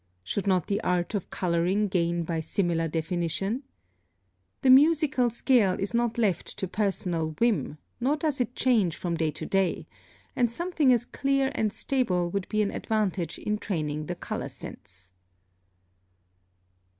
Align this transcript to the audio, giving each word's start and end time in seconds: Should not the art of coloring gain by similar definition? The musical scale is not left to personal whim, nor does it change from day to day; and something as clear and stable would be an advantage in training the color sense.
Should 0.23 0.47
not 0.47 0.65
the 0.65 0.81
art 0.81 1.13
of 1.13 1.29
coloring 1.29 1.87
gain 1.87 2.23
by 2.23 2.39
similar 2.39 2.87
definition? 2.87 3.61
The 4.63 4.71
musical 4.71 5.29
scale 5.29 5.79
is 5.79 5.93
not 5.93 6.17
left 6.17 6.57
to 6.57 6.67
personal 6.67 7.35
whim, 7.39 7.77
nor 7.99 8.15
does 8.17 8.41
it 8.41 8.55
change 8.55 8.95
from 8.95 9.13
day 9.15 9.29
to 9.29 9.45
day; 9.45 9.85
and 10.35 10.51
something 10.51 10.91
as 10.91 11.05
clear 11.05 11.51
and 11.53 11.71
stable 11.71 12.31
would 12.31 12.49
be 12.49 12.63
an 12.63 12.71
advantage 12.71 13.37
in 13.37 13.59
training 13.59 14.07
the 14.07 14.15
color 14.15 14.49
sense. 14.49 15.11